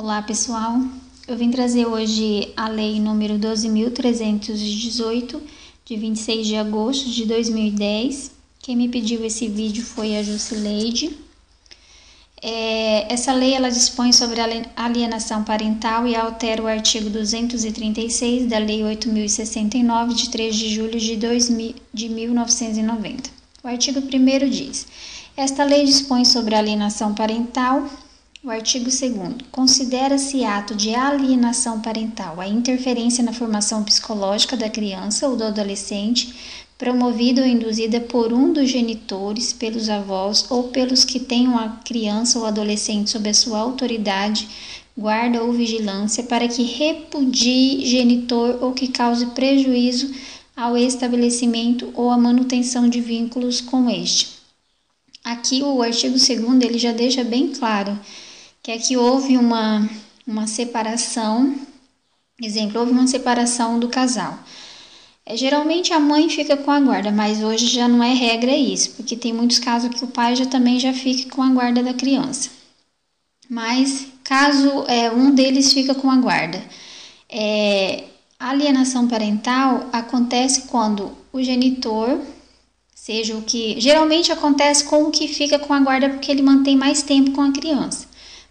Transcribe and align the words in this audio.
Olá 0.00 0.22
pessoal, 0.22 0.80
eu 1.26 1.36
vim 1.36 1.50
trazer 1.50 1.84
hoje 1.84 2.52
a 2.56 2.68
lei 2.68 3.00
número 3.00 3.36
12.318 3.36 5.40
de 5.84 5.96
26 5.96 6.46
de 6.46 6.54
agosto 6.54 7.10
de 7.10 7.26
2010. 7.26 8.30
Quem 8.62 8.76
me 8.76 8.88
pediu 8.88 9.24
esse 9.24 9.48
vídeo 9.48 9.84
foi 9.84 10.16
a 10.16 10.22
Jusileide. 10.22 11.18
É, 12.40 13.12
essa 13.12 13.32
lei 13.32 13.54
ela 13.54 13.70
dispõe 13.70 14.12
sobre 14.12 14.40
alienação 14.76 15.42
parental 15.42 16.06
e 16.06 16.14
altera 16.14 16.62
o 16.62 16.68
artigo 16.68 17.10
236 17.10 18.46
da 18.46 18.58
Lei 18.58 18.82
8.069 18.82 20.14
de 20.14 20.30
3 20.30 20.54
de 20.54 20.68
julho 20.68 21.00
de, 21.00 21.16
2000, 21.16 21.74
de 21.92 22.08
1990. 22.08 23.30
O 23.64 23.66
artigo 23.66 23.98
1 23.98 24.48
diz: 24.48 24.86
Esta 25.36 25.64
lei 25.64 25.84
dispõe 25.84 26.24
sobre 26.24 26.54
alienação 26.54 27.12
parental 27.12 27.84
o 28.44 28.50
artigo 28.50 28.84
2 28.84 29.02
considera-se 29.50 30.44
ato 30.44 30.74
de 30.74 30.94
alienação 30.94 31.80
parental 31.80 32.40
a 32.40 32.46
interferência 32.46 33.22
na 33.24 33.32
formação 33.32 33.82
psicológica 33.82 34.56
da 34.56 34.70
criança 34.70 35.28
ou 35.28 35.36
do 35.36 35.42
adolescente 35.42 36.32
promovida 36.78 37.42
ou 37.42 37.48
induzida 37.48 38.00
por 38.00 38.32
um 38.32 38.52
dos 38.52 38.70
genitores, 38.70 39.52
pelos 39.52 39.88
avós 39.88 40.46
ou 40.48 40.68
pelos 40.68 41.04
que 41.04 41.18
tenham 41.18 41.58
a 41.58 41.80
criança 41.84 42.38
ou 42.38 42.46
adolescente 42.46 43.10
sob 43.10 43.28
a 43.28 43.34
sua 43.34 43.58
autoridade, 43.58 44.48
guarda 44.96 45.42
ou 45.42 45.52
vigilância 45.52 46.22
para 46.22 46.46
que 46.46 46.62
repudie 46.62 47.84
genitor 47.84 48.58
ou 48.62 48.72
que 48.72 48.86
cause 48.86 49.26
prejuízo 49.26 50.14
ao 50.56 50.76
estabelecimento 50.76 51.90
ou 51.94 52.08
à 52.08 52.16
manutenção 52.16 52.88
de 52.88 53.00
vínculos 53.00 53.60
com 53.60 53.90
este. 53.90 54.38
Aqui 55.24 55.60
o 55.60 55.82
artigo 55.82 56.16
2 56.16 56.30
ele 56.62 56.78
já 56.78 56.92
deixa 56.92 57.24
bem 57.24 57.48
claro 57.48 57.98
que 58.68 58.72
é 58.72 58.78
que 58.78 58.98
houve 58.98 59.38
uma, 59.38 59.88
uma 60.26 60.46
separação, 60.46 61.54
exemplo, 62.38 62.78
houve 62.78 62.92
uma 62.92 63.06
separação 63.06 63.80
do 63.80 63.88
casal. 63.88 64.38
É, 65.24 65.34
geralmente 65.38 65.94
a 65.94 65.98
mãe 65.98 66.28
fica 66.28 66.54
com 66.54 66.70
a 66.70 66.78
guarda, 66.78 67.10
mas 67.10 67.42
hoje 67.42 67.66
já 67.66 67.88
não 67.88 68.04
é 68.04 68.12
regra 68.12 68.54
isso, 68.54 68.90
porque 68.90 69.16
tem 69.16 69.32
muitos 69.32 69.58
casos 69.58 69.88
que 69.88 70.04
o 70.04 70.08
pai 70.08 70.36
já 70.36 70.44
também 70.44 70.78
já 70.78 70.92
fica 70.92 71.34
com 71.34 71.42
a 71.42 71.48
guarda 71.48 71.82
da 71.82 71.94
criança. 71.94 72.50
Mas 73.48 74.08
caso 74.22 74.84
é, 74.86 75.10
um 75.10 75.30
deles 75.30 75.72
fica 75.72 75.94
com 75.94 76.10
a 76.10 76.16
guarda, 76.16 76.62
é, 77.26 78.04
a 78.38 78.50
alienação 78.50 79.08
parental 79.08 79.88
acontece 79.90 80.64
quando 80.66 81.16
o 81.32 81.42
genitor, 81.42 82.20
seja 82.94 83.34
o 83.34 83.40
que 83.40 83.80
geralmente 83.80 84.30
acontece 84.30 84.84
com 84.84 85.04
o 85.04 85.10
que 85.10 85.26
fica 85.26 85.58
com 85.58 85.72
a 85.72 85.80
guarda 85.80 86.10
porque 86.10 86.30
ele 86.30 86.42
mantém 86.42 86.76
mais 86.76 87.02
tempo 87.02 87.30
com 87.30 87.40
a 87.40 87.50
criança 87.50 88.07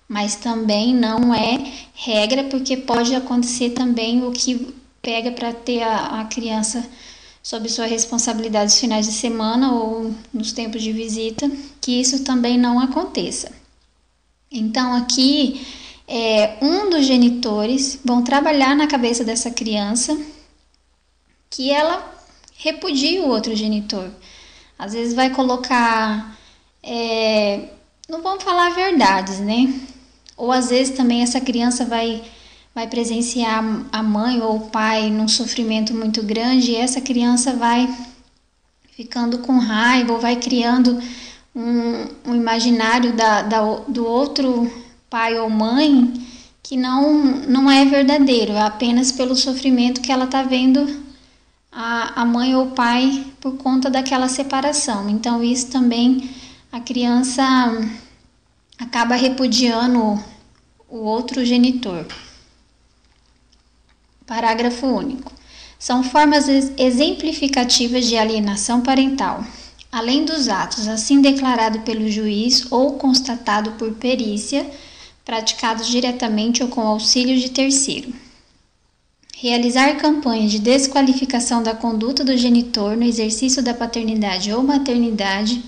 mas 0.08 0.36
também 0.36 0.94
não 0.94 1.34
é 1.34 1.72
regra, 1.94 2.46
porque 2.46 2.78
pode 2.78 3.14
acontecer 3.14 3.72
também 3.72 4.24
o 4.24 4.32
que 4.32 4.74
pega 5.02 5.32
para 5.32 5.54
ter 5.54 5.84
a, 5.84 6.22
a, 6.22 6.26
criança 6.26 6.88
sob 7.44 7.68
sua 7.70 7.86
responsabilidade 7.86 8.72
nos 8.72 8.80
finais 8.80 9.06
de 9.06 9.14
semana 9.14 9.72
ou 9.72 10.14
nos 10.34 10.52
tempos 10.52 10.82
de 10.82 10.92
visita, 10.92 11.50
que 11.82 12.00
isso 12.00 12.24
também 12.24 12.58
não 12.58 12.80
aconteça. 12.80 13.52
Então, 14.52 14.94
aqui, 14.94 15.66
é, 16.08 16.58
um 16.62 16.90
dos 16.90 17.06
genitores 17.06 18.00
vão 18.04 18.24
trabalhar 18.24 18.76
na 18.76 18.88
cabeça 18.88 19.24
dessa 19.24 19.52
criança 19.52 20.18
que 21.50 21.70
ela 21.70 22.16
repudie 22.58 23.20
o 23.20 23.28
outro 23.28 23.56
genitor. 23.56 24.10
Às 24.80 24.94
vezes 24.94 25.14
vai 25.14 25.30
colocar. 25.32 26.38
É, 26.84 27.70
não 28.08 28.22
vamos 28.22 28.44
falar 28.44 28.70
verdades, 28.70 29.40
né? 29.40 29.74
Ou 30.38 30.52
às 30.52 30.70
vezes 30.70 30.96
também 30.96 31.22
essa 31.24 31.42
criança 31.42 31.84
vai 31.84 32.24
vai 32.74 32.86
presenciar 32.86 33.64
a 33.92 34.04
mãe 34.04 34.40
ou 34.40 34.58
o 34.58 34.70
pai 34.70 35.10
num 35.10 35.28
sofrimento 35.28 35.96
muito 35.96 36.22
grande 36.22 36.74
e 36.74 36.76
essa 36.76 37.02
criança 37.02 37.54
vai 37.54 37.92
ficando 38.96 39.40
com 39.40 39.58
raiva 39.58 40.14
ou 40.14 40.20
vai 40.20 40.36
criando 40.36 41.02
um, 41.56 42.32
um 42.32 42.36
imaginário 42.36 43.14
da, 43.14 43.42
da, 43.42 43.62
do 43.88 44.06
outro 44.06 44.72
pai 45.10 45.40
ou 45.40 45.50
mãe 45.50 46.14
que 46.62 46.78
não, 46.78 47.14
não 47.48 47.72
é 47.72 47.84
verdadeiro, 47.86 48.52
é 48.52 48.62
apenas 48.62 49.12
pelo 49.12 49.36
sofrimento 49.36 50.02
que 50.02 50.12
ela 50.12 50.26
está 50.26 50.44
vendo 50.44 50.86
a, 51.72 52.22
a 52.22 52.26
mãe 52.26 52.56
ou 52.56 52.66
o 52.66 52.72
pai 52.72 53.26
por 53.40 53.56
conta 53.58 53.90
daquela 53.90 54.28
separação. 54.28 55.10
Então, 55.10 55.44
isso 55.44 55.68
também 55.68 56.30
a 56.72 56.80
criança 56.80 57.44
acaba 58.78 59.16
repudiando 59.16 60.24
o 60.88 60.98
outro 60.98 61.44
genitor. 61.44 62.06
Parágrafo 64.26 64.86
único. 64.86 65.32
São 65.80 66.04
formas 66.04 66.48
exemplificativas 66.78 68.06
de 68.06 68.18
alienação 68.18 68.82
parental, 68.82 69.44
além 69.92 70.26
dos 70.26 70.48
atos 70.48 70.88
assim 70.88 71.22
declarado 71.22 71.80
pelo 71.82 72.10
juiz 72.10 72.66
ou 72.72 72.94
constatado 72.94 73.72
por 73.74 73.94
perícia, 73.94 74.70
praticados 75.24 75.88
diretamente 75.88 76.64
ou 76.64 76.70
com 76.70 76.82
auxílio 76.82 77.40
de 77.40 77.52
terceiro. 77.52 78.14
Realizar 79.36 79.98
campanhas 79.98 80.52
de 80.52 80.58
desqualificação 80.58 81.62
da 81.62 81.76
conduta 81.76 82.24
do 82.24 82.36
genitor 82.36 82.98
no 82.98 83.04
exercício 83.04 83.62
da 83.62 83.74
paternidade 83.74 84.52
ou 84.52 84.64
maternidade 84.64 85.64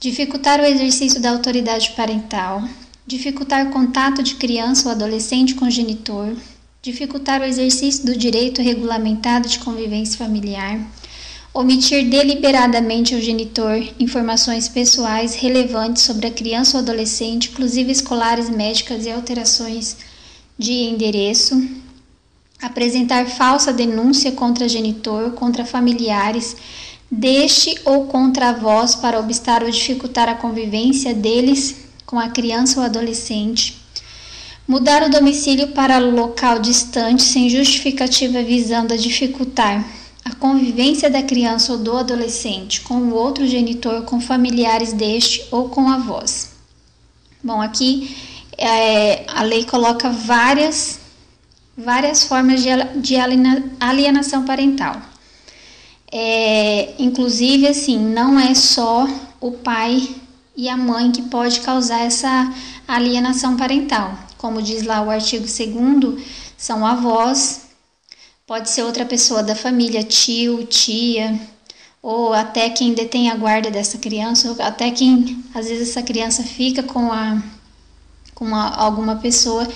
dificultar 0.00 0.60
o 0.60 0.64
exercício 0.64 1.20
da 1.20 1.30
autoridade 1.30 1.90
parental, 1.96 2.62
dificultar 3.06 3.70
contato 3.70 4.22
de 4.22 4.36
criança 4.36 4.86
ou 4.86 4.92
adolescente 4.92 5.54
com 5.54 5.64
o 5.64 5.70
genitor, 5.70 6.36
dificultar 6.80 7.40
o 7.40 7.44
exercício 7.44 8.06
do 8.06 8.16
direito 8.16 8.62
regulamentado 8.62 9.48
de 9.48 9.58
convivência 9.58 10.16
familiar, 10.16 10.78
omitir 11.52 12.08
deliberadamente 12.08 13.14
ao 13.14 13.20
genitor 13.20 13.82
informações 13.98 14.68
pessoais 14.68 15.34
relevantes 15.34 16.04
sobre 16.04 16.28
a 16.28 16.30
criança 16.30 16.76
ou 16.76 16.82
adolescente, 16.82 17.50
inclusive 17.50 17.90
escolares, 17.90 18.48
médicas 18.48 19.04
e 19.04 19.10
alterações 19.10 19.96
de 20.56 20.72
endereço, 20.72 21.60
apresentar 22.62 23.26
falsa 23.26 23.72
denúncia 23.72 24.30
contra 24.30 24.68
genitor, 24.68 25.32
contra 25.32 25.64
familiares 25.64 26.56
deste 27.10 27.78
ou 27.84 28.06
contra 28.06 28.50
avós 28.50 28.94
para 28.94 29.18
obstar 29.18 29.62
ou 29.62 29.70
dificultar 29.70 30.28
a 30.28 30.34
convivência 30.34 31.14
deles 31.14 31.76
com 32.04 32.18
a 32.18 32.28
criança 32.28 32.80
ou 32.80 32.86
adolescente, 32.86 33.78
mudar 34.66 35.02
o 35.02 35.10
domicílio 35.10 35.68
para 35.68 35.98
local 35.98 36.58
distante 36.58 37.22
sem 37.22 37.48
justificativa 37.48 38.42
visando 38.42 38.92
a 38.92 38.96
dificultar 38.96 39.84
a 40.24 40.34
convivência 40.34 41.08
da 41.08 41.22
criança 41.22 41.72
ou 41.72 41.78
do 41.78 41.96
adolescente 41.96 42.82
com 42.82 42.94
o 42.94 43.14
outro 43.14 43.46
genitor, 43.46 44.02
com 44.02 44.20
familiares 44.20 44.92
deste 44.92 45.46
ou 45.50 45.70
com 45.70 45.88
avós. 45.88 46.50
Bom, 47.42 47.62
aqui 47.62 48.14
é, 48.58 49.24
a 49.28 49.42
lei 49.42 49.64
coloca 49.64 50.10
várias, 50.10 51.00
várias 51.76 52.24
formas 52.24 52.62
de, 52.62 52.68
de 52.96 53.16
alienação 53.80 54.44
parental. 54.44 55.00
É, 56.10 56.94
inclusive, 56.98 57.66
assim, 57.66 57.98
não 57.98 58.38
é 58.38 58.54
só 58.54 59.06
o 59.40 59.52
pai 59.52 60.16
e 60.56 60.68
a 60.68 60.76
mãe 60.76 61.12
que 61.12 61.22
pode 61.22 61.60
causar 61.60 62.00
essa 62.00 62.52
alienação 62.86 63.56
parental. 63.56 64.16
Como 64.36 64.62
diz 64.62 64.82
lá 64.84 65.02
o 65.02 65.10
artigo 65.10 65.46
2 65.46 66.22
são 66.56 66.84
avós, 66.84 67.68
pode 68.46 68.70
ser 68.70 68.82
outra 68.82 69.04
pessoa 69.04 69.42
da 69.42 69.54
família, 69.54 70.02
tio, 70.02 70.64
tia, 70.64 71.38
ou 72.02 72.32
até 72.32 72.70
quem 72.70 72.94
detém 72.94 73.30
a 73.30 73.36
guarda 73.36 73.70
dessa 73.70 73.98
criança, 73.98 74.50
ou 74.50 74.56
até 74.60 74.90
quem 74.90 75.44
às 75.54 75.68
vezes 75.68 75.90
essa 75.90 76.02
criança 76.02 76.42
fica 76.42 76.82
com 76.82 77.12
a 77.12 77.40
com 78.34 78.54
a, 78.54 78.76
alguma 78.76 79.16
pessoa, 79.16 79.68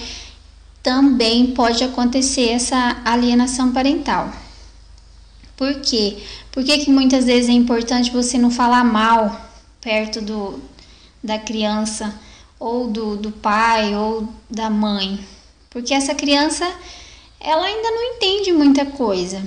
também 0.82 1.48
pode 1.48 1.82
acontecer 1.82 2.50
essa 2.50 3.02
alienação 3.04 3.72
parental. 3.72 4.32
Por 5.56 5.80
quê? 5.80 6.18
Por 6.50 6.64
que, 6.64 6.78
que 6.78 6.90
muitas 6.90 7.24
vezes 7.24 7.48
é 7.48 7.52
importante 7.52 8.10
você 8.10 8.38
não 8.38 8.50
falar 8.50 8.84
mal 8.84 9.50
perto 9.80 10.20
do, 10.20 10.60
da 11.22 11.38
criança, 11.38 12.14
ou 12.58 12.88
do, 12.88 13.16
do 13.16 13.32
pai, 13.32 13.94
ou 13.94 14.28
da 14.50 14.70
mãe? 14.70 15.18
Porque 15.70 15.94
essa 15.94 16.14
criança, 16.14 16.70
ela 17.40 17.64
ainda 17.64 17.90
não 17.90 18.14
entende 18.14 18.52
muita 18.52 18.86
coisa. 18.86 19.42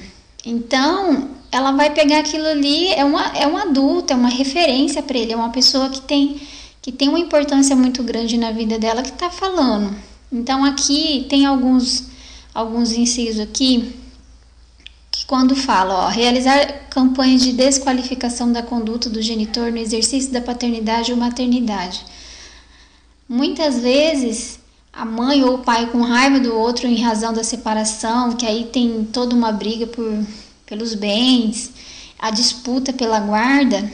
Então, 0.46 1.30
ela 1.52 1.72
vai 1.72 1.92
pegar 1.92 2.20
aquilo 2.20 2.48
ali, 2.48 2.88
é, 2.94 3.04
uma, 3.04 3.26
é 3.38 3.48
um 3.48 3.58
adulto, 3.58 4.14
é 4.14 4.16
uma 4.16 4.30
referência 4.30 5.02
para 5.02 5.18
ele, 5.18 5.34
é 5.34 5.36
uma 5.36 5.52
pessoa 5.52 5.90
que 5.90 6.02
tem, 6.02 6.40
que 6.82 6.92
tem 6.92 7.10
uma 7.10 7.20
importância 7.20 7.76
muito 7.76 8.04
grande 8.04 8.38
na 8.38 8.52
vida 8.52 8.78
dela 8.78 9.02
que 9.02 9.10
está 9.10 9.30
falando. 9.30 9.96
Então, 10.32 10.64
aqui 10.64 11.26
tem 11.30 11.46
alguns, 11.46 12.06
alguns 12.54 12.92
incisos 12.94 13.40
aqui 13.40 14.05
quando 15.28 15.56
fala, 15.56 16.06
ó, 16.06 16.08
realizar 16.08 16.88
campanhas 16.90 17.42
de 17.42 17.52
desqualificação 17.52 18.52
da 18.52 18.62
conduta 18.62 19.10
do 19.10 19.22
genitor 19.22 19.72
no 19.72 19.78
exercício 19.78 20.32
da 20.32 20.42
paternidade 20.42 21.12
ou 21.12 21.18
maternidade. 21.18 22.06
Muitas 23.28 23.80
vezes 23.80 24.60
a 24.94 25.04
mãe 25.04 25.44
ou 25.44 25.56
o 25.56 25.60
pai 25.60 25.88
com 25.88 26.02
raiva 26.02 26.40
do 26.40 26.56
outro 26.56 26.88
em 26.88 27.02
razão 27.02 27.34
da 27.34 27.44
separação, 27.44 28.36
que 28.36 28.46
aí 28.46 28.66
tem 28.66 29.04
toda 29.12 29.36
uma 29.36 29.52
briga 29.52 29.88
por, 29.88 30.26
pelos 30.66 30.94
bens, 30.94 31.72
a 32.18 32.32
disputa 32.32 32.94
pela 32.94 33.20
guarda, 33.20 33.92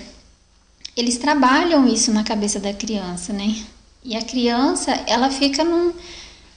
eles 0.96 1.18
trabalham 1.18 1.88
isso 1.88 2.12
na 2.12 2.24
cabeça 2.24 2.60
da 2.60 2.74
criança, 2.74 3.34
né? 3.34 3.56
E 4.04 4.16
a 4.16 4.22
criança, 4.22 4.92
ela 5.08 5.30
fica 5.32 5.64
num, 5.64 5.94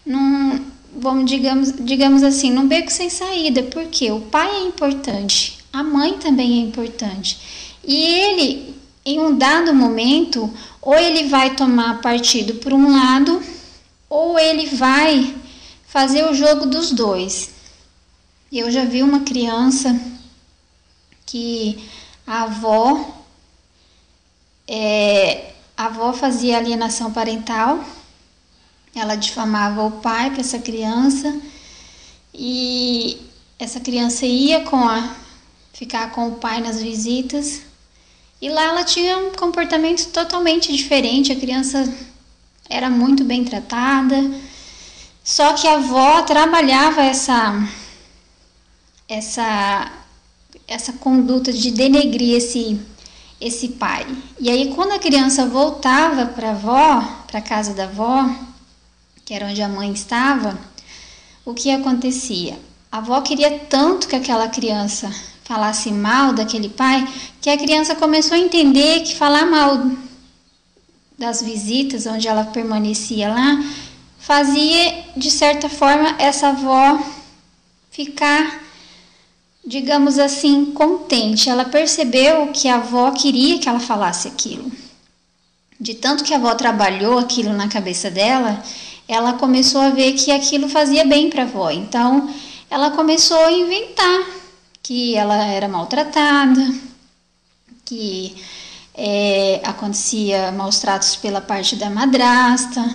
num 0.05 0.61
vamos 0.97 1.31
digamos, 1.31 1.73
digamos 1.81 2.23
assim, 2.23 2.51
num 2.51 2.69
beco 2.69 2.91
sem 2.91 3.11
saída, 3.11 3.63
porque 3.65 4.11
o 4.11 4.21
pai 4.21 4.49
é 4.57 4.61
importante, 4.61 5.59
a 5.73 5.83
mãe 5.83 6.15
também 6.19 6.59
é 6.59 6.63
importante. 6.63 7.39
E 7.83 7.95
ele, 7.95 8.75
em 9.05 9.21
um 9.21 9.37
dado 9.37 9.75
momento, 9.75 10.53
ou 10.81 10.95
ele 10.95 11.29
vai 11.29 11.55
tomar 11.55 12.01
partido 12.01 12.55
por 12.55 12.73
um 12.73 12.93
lado 12.93 13.43
ou 14.09 14.39
ele 14.39 14.67
vai 14.67 15.35
fazer 15.87 16.25
o 16.25 16.35
jogo 16.35 16.67
dos 16.67 16.93
dois. 16.93 17.51
Eu 18.53 18.71
já 18.71 18.85
vi 18.85 19.03
uma 19.03 19.21
criança 19.21 19.99
que 21.27 21.89
a 22.27 22.43
avó 22.43 23.25
é, 24.69 25.53
a 25.77 25.87
avó 25.87 26.13
fazia 26.13 26.57
alienação 26.57 27.13
parental, 27.13 27.85
ela 28.95 29.17
difamava 29.17 29.83
o 29.83 29.91
pai 29.91 30.31
para 30.31 30.41
essa 30.41 30.59
criança 30.59 31.37
e 32.33 33.19
essa 33.59 33.81
criança 33.81 34.27
ia 34.27 34.61
com 34.61 34.89
a 34.89 35.15
ficar 35.73 36.11
com 36.13 36.29
o 36.29 36.35
pai 36.37 36.61
nas 36.61 36.81
visitas 36.81 37.63
e 38.45 38.49
lá 38.51 38.65
ela 38.65 38.85
tinha 38.85 39.17
um 39.17 39.33
comportamento 39.33 40.07
totalmente 40.11 40.71
diferente, 40.71 41.33
a 41.33 41.37
criança 41.37 41.91
era 42.69 42.91
muito 42.91 43.25
bem 43.25 43.45
tratada. 43.45 44.17
Só 45.23 45.55
que 45.55 45.67
a 45.67 45.77
avó 45.77 46.23
trabalhava 46.23 47.03
essa 47.03 47.67
essa 49.09 49.93
essa 50.69 50.93
conduta 50.93 51.53
de 51.53 51.71
denegrir 51.71 52.37
esse 52.37 52.79
esse 53.41 53.69
pai. 53.69 54.07
E 54.39 54.51
aí 54.51 54.75
quando 54.75 54.93
a 54.93 54.99
criança 54.99 55.47
voltava 55.47 56.27
para 56.27 56.49
a 56.49 56.53
avó, 56.53 57.25
para 57.27 57.41
casa 57.41 57.73
da 57.73 57.85
avó, 57.85 58.29
que 59.25 59.33
era 59.33 59.47
onde 59.47 59.63
a 59.63 59.69
mãe 59.69 59.93
estava, 59.93 60.59
o 61.45 61.55
que 61.55 61.71
acontecia? 61.71 62.59
A 62.93 62.99
avó 62.99 63.21
queria 63.21 63.59
tanto 63.59 64.07
que 64.07 64.17
aquela 64.17 64.49
criança 64.49 65.11
falasse 65.43 65.91
mal 65.91 66.33
daquele 66.33 66.69
pai, 66.69 67.07
que 67.41 67.51
a 67.51 67.57
criança 67.57 67.95
começou 67.95 68.35
a 68.37 68.41
entender 68.41 69.01
que 69.03 69.15
falar 69.15 69.47
mal 69.47 69.91
das 71.19 71.43
visitas 71.43 72.07
onde 72.07 72.29
ela 72.29 72.45
permanecia 72.45 73.29
lá, 73.29 73.65
fazia 74.19 75.05
de 75.17 75.31
certa 75.31 75.69
forma 75.69 76.17
essa 76.19 76.49
avó 76.49 76.99
ficar, 77.91 78.63
digamos 79.67 80.19
assim, 80.19 80.67
contente. 80.67 81.49
Ela 81.49 81.65
percebeu 81.65 82.49
que 82.49 82.69
a 82.69 82.77
avó 82.77 83.11
queria 83.13 83.59
que 83.59 83.69
ela 83.69 83.81
falasse 83.81 84.29
aquilo. 84.29 84.71
De 85.79 85.95
tanto 85.95 86.25
que 86.25 86.33
a 86.33 86.37
avó 86.37 86.55
trabalhou 86.55 87.19
aquilo 87.19 87.53
na 87.53 87.69
cabeça 87.69 88.11
dela, 88.11 88.63
ela 89.07 89.35
começou 89.35 89.81
a 89.81 89.91
ver 89.91 90.13
que 90.15 90.31
aquilo 90.31 90.69
fazia 90.69 91.05
bem 91.05 91.29
para 91.29 91.43
a 91.43 91.47
avó. 91.47 91.71
Então, 91.71 92.33
ela 92.71 92.91
começou 92.91 93.39
a 93.39 93.53
inventar 93.53 94.27
que 94.83 95.15
ela 95.15 95.45
era 95.47 95.69
maltratada, 95.69 96.75
que 97.85 98.37
é, 98.95 99.61
acontecia 99.65 100.53
maus 100.53 100.79
tratos 100.79 101.17
pela 101.17 101.41
parte 101.41 101.77
da 101.77 101.91
madrasta, 101.91 102.95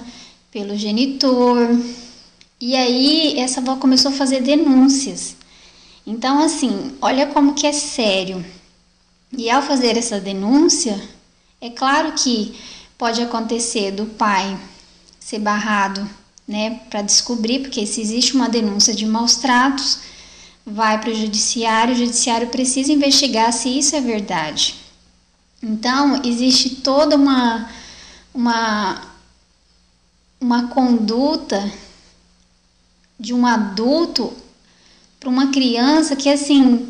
pelo 0.52 0.76
genitor. 0.78 1.68
E 2.60 2.76
aí 2.76 3.40
essa 3.40 3.60
avó 3.60 3.76
começou 3.76 4.12
a 4.12 4.14
fazer 4.14 4.42
denúncias. 4.42 5.36
Então 6.06 6.40
assim, 6.40 6.96
olha 7.02 7.28
como 7.28 7.54
que 7.54 7.68
é 7.68 7.74
sério. 7.74 8.44
E 9.38 9.50
ao 9.50 9.62
fazer 9.62 9.98
essa 9.98 10.20
denúncia, 10.20 11.00
é 11.62 11.70
claro 11.70 12.14
que 12.14 12.58
pode 12.98 13.22
acontecer 13.22 13.92
do 13.92 14.06
pai 14.06 14.58
ser 15.30 15.38
barrado, 15.38 16.10
né, 16.48 16.80
para 16.90 17.04
descobrir, 17.04 17.60
porque 17.60 17.86
se 17.86 18.02
existe 18.02 18.34
uma 18.34 18.50
denúncia 18.50 18.96
de 18.96 19.06
maus 19.06 19.36
tratos, 19.36 20.00
vai 20.66 21.00
para 21.00 21.12
o 21.12 21.14
judiciário, 21.14 21.94
o 21.94 21.98
judiciário 21.98 22.48
precisa 22.48 22.92
investigar 22.92 23.54
se 23.54 23.70
isso 23.70 23.96
é 23.96 24.02
verdade. 24.02 24.74
Então, 25.62 26.20
existe 26.26 26.78
toda 26.78 27.16
uma, 27.16 27.70
uma, 28.34 29.04
uma 30.42 30.68
conduta 30.70 31.72
de 33.20 33.32
um 33.32 33.46
adulto 33.46 34.34
para 35.20 35.30
uma 35.30 35.52
criança 35.52 36.16
que, 36.16 36.30
assim, 36.30 36.90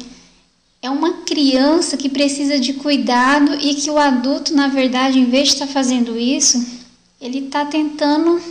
é 0.81 0.89
uma 0.89 1.24
criança 1.24 1.97
que 1.97 2.07
precisa 2.07 2.57
de 2.57 2.71
cuidado 2.71 3.56
e 3.56 3.75
que 3.75 3.89
o 3.89 3.97
adulto, 3.97 4.53
na 4.56 4.69
verdade, 4.69 5.19
em 5.19 5.30
vez 5.30 5.50
de 5.50 5.56
estar 5.56 5.68
tá 5.68 5.74
fazendo 5.74 6.18
isso, 6.18 6.79
ele 7.19 7.45
está 7.45 7.66
tentando 7.66 8.42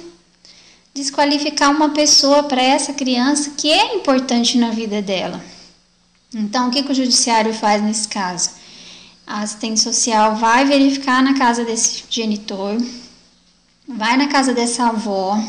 desqualificar 0.94 1.70
uma 1.70 1.90
pessoa 1.90 2.42
para 2.42 2.62
essa 2.62 2.92
criança 2.92 3.50
que 3.56 3.70
é 3.70 3.94
importante 3.94 4.58
na 4.58 4.70
vida 4.70 5.00
dela. 5.00 5.42
Então, 6.34 6.68
o 6.68 6.70
que, 6.70 6.82
que 6.82 6.92
o 6.92 6.94
judiciário 6.94 7.54
faz 7.54 7.82
nesse 7.82 8.08
caso? 8.08 8.50
A 9.26 9.40
assistente 9.40 9.80
social 9.80 10.36
vai 10.36 10.64
verificar 10.64 11.22
na 11.22 11.38
casa 11.38 11.64
desse 11.64 12.04
genitor, 12.10 12.76
vai 13.86 14.16
na 14.16 14.28
casa 14.28 14.52
dessa 14.52 14.88
avó. 14.88 15.42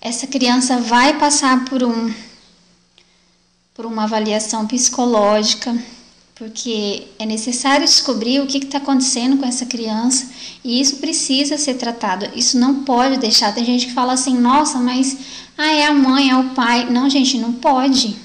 Essa 0.00 0.26
criança 0.26 0.78
vai 0.78 1.18
passar 1.18 1.64
por 1.64 1.82
um 1.82 2.12
por 3.74 3.86
uma 3.86 4.04
avaliação 4.04 4.66
psicológica, 4.66 5.72
porque 6.38 7.02
é 7.18 7.26
necessário 7.26 7.84
descobrir 7.84 8.40
o 8.40 8.46
que 8.46 8.58
está 8.58 8.78
acontecendo 8.78 9.36
com 9.38 9.44
essa 9.44 9.66
criança 9.66 10.30
e 10.64 10.80
isso 10.80 10.96
precisa 10.96 11.58
ser 11.58 11.74
tratado. 11.74 12.28
Isso 12.34 12.56
não 12.56 12.84
pode 12.84 13.18
deixar. 13.18 13.52
Tem 13.52 13.64
gente 13.64 13.86
que 13.86 13.92
fala 13.92 14.12
assim: 14.12 14.38
nossa, 14.38 14.78
mas 14.78 15.16
ah, 15.56 15.72
é 15.72 15.86
a 15.86 15.92
mãe, 15.92 16.30
é 16.30 16.36
o 16.36 16.50
pai. 16.50 16.88
Não, 16.88 17.10
gente, 17.10 17.36
não 17.38 17.52
pode. 17.52 18.16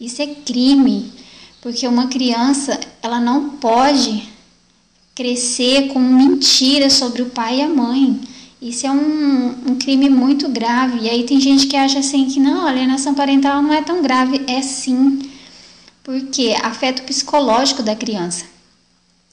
Isso 0.00 0.22
é 0.22 0.26
crime. 0.26 1.12
Porque 1.60 1.86
uma 1.86 2.06
criança, 2.06 2.78
ela 3.02 3.20
não 3.20 3.50
pode 3.50 4.26
crescer 5.14 5.88
com 5.88 5.98
mentiras 5.98 6.94
sobre 6.94 7.20
o 7.20 7.26
pai 7.26 7.58
e 7.58 7.62
a 7.62 7.68
mãe. 7.68 8.18
Isso 8.62 8.86
é 8.86 8.90
um, 8.90 9.48
um 9.70 9.74
crime 9.74 10.08
muito 10.08 10.48
grave. 10.48 11.00
E 11.00 11.10
aí 11.10 11.24
tem 11.24 11.38
gente 11.38 11.66
que 11.66 11.76
acha 11.76 11.98
assim 11.98 12.26
que 12.26 12.40
não, 12.40 12.64
a 12.64 12.70
alienação 12.70 13.14
parental 13.14 13.60
não 13.60 13.74
é 13.74 13.82
tão 13.82 14.00
grave. 14.00 14.42
É 14.46 14.62
sim, 14.62 15.18
porque 16.08 16.56
afeta 16.62 17.02
o 17.02 17.04
psicológico 17.04 17.82
da 17.82 17.94
criança. 17.94 18.46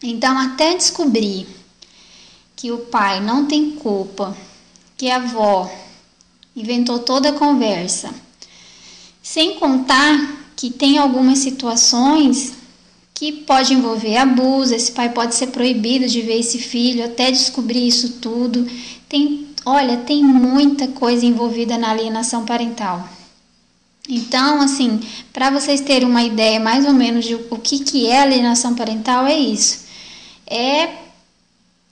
Então, 0.03 0.37
até 0.37 0.75
descobrir 0.75 1.47
que 2.53 2.69
o 2.69 2.79
pai 2.79 3.21
não 3.21 3.45
tem 3.45 3.71
culpa, 3.71 4.35
que 4.97 5.09
a 5.09 5.15
avó 5.15 5.71
inventou 6.53 6.99
toda 6.99 7.29
a 7.29 7.33
conversa, 7.33 8.13
sem 9.23 9.57
contar 9.57 10.49
que 10.53 10.69
tem 10.69 10.97
algumas 10.97 11.39
situações 11.39 12.51
que 13.13 13.31
pode 13.31 13.73
envolver 13.73 14.17
abuso, 14.17 14.75
esse 14.75 14.91
pai 14.91 15.07
pode 15.07 15.33
ser 15.33 15.47
proibido 15.47 16.09
de 16.09 16.21
ver 16.21 16.41
esse 16.41 16.59
filho 16.59 17.05
até 17.05 17.31
descobrir 17.31 17.87
isso 17.87 18.17
tudo. 18.19 18.69
Tem, 19.07 19.47
olha, 19.65 19.95
tem 19.95 20.21
muita 20.21 20.89
coisa 20.89 21.25
envolvida 21.25 21.77
na 21.77 21.91
alienação 21.91 22.43
parental. 22.43 23.07
Então, 24.07 24.61
assim, 24.61 24.99
para 25.33 25.49
vocês 25.49 25.81
terem 25.81 26.07
uma 26.07 26.23
ideia 26.23 26.59
mais 26.59 26.85
ou 26.85 26.93
menos 26.93 27.25
de 27.25 27.35
o 27.35 27.57
que, 27.57 27.79
que 27.79 28.07
é 28.07 28.21
alienação 28.21 28.75
parental, 28.75 29.25
é 29.25 29.37
isso. 29.37 29.85
É 30.45 30.89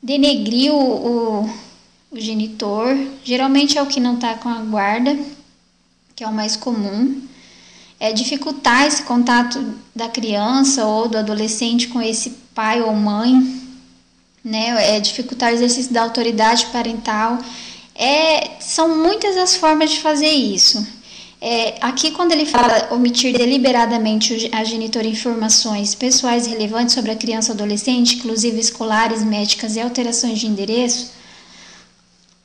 denegrir 0.02 0.72
o, 0.72 0.78
o, 0.78 1.50
o 2.12 2.20
genitor, 2.20 2.96
geralmente 3.24 3.78
é 3.78 3.82
o 3.82 3.88
que 3.88 4.00
não 4.00 4.16
está 4.16 4.36
com 4.36 4.50
a 4.50 4.60
guarda, 4.60 5.18
que 6.16 6.24
é 6.24 6.28
o 6.28 6.34
mais 6.34 6.56
comum 6.56 7.24
é, 8.04 8.12
dificultar 8.12 8.86
esse 8.86 9.04
contato 9.04 9.76
da 9.96 10.10
criança 10.10 10.86
ou 10.86 11.08
do 11.08 11.18
adolescente 11.18 11.88
com 11.88 12.02
esse 12.02 12.32
pai 12.54 12.82
ou 12.82 12.94
mãe, 12.94 13.34
né? 14.44 14.98
É 14.98 15.00
dificultar 15.00 15.52
o 15.52 15.56
exercício 15.56 15.94
da 15.94 16.02
autoridade 16.02 16.66
parental. 16.66 17.40
É, 17.96 18.60
são 18.60 18.98
muitas 18.98 19.38
as 19.38 19.56
formas 19.56 19.92
de 19.92 20.02
fazer 20.02 20.32
isso. 20.32 20.86
É, 21.46 21.76
aqui, 21.82 22.12
quando 22.12 22.32
ele 22.32 22.46
fala 22.46 22.88
omitir 22.94 23.38
deliberadamente 23.38 24.50
a 24.54 24.64
genitor 24.64 25.06
informações 25.06 25.94
pessoais 25.94 26.48
relevantes 26.48 26.96
sobre 26.96 27.12
a 27.12 27.18
criança 27.18 27.52
ou 27.52 27.56
adolescente, 27.56 28.16
inclusive 28.16 28.58
escolares, 28.58 29.22
médicas 29.22 29.76
e 29.76 29.82
alterações 29.82 30.40
de 30.40 30.48
endereço, 30.48 31.12